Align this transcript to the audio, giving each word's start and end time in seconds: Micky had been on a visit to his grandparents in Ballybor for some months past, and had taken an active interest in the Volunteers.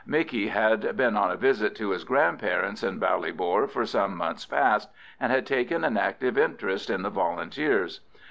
Micky 0.03 0.47
had 0.47 0.97
been 0.97 1.15
on 1.15 1.29
a 1.29 1.35
visit 1.37 1.75
to 1.75 1.91
his 1.91 2.03
grandparents 2.05 2.81
in 2.81 2.99
Ballybor 2.99 3.69
for 3.69 3.85
some 3.85 4.17
months 4.17 4.47
past, 4.47 4.89
and 5.19 5.31
had 5.31 5.45
taken 5.45 5.83
an 5.83 5.95
active 5.95 6.39
interest 6.39 6.89
in 6.89 7.03
the 7.03 7.11
Volunteers. 7.11 7.99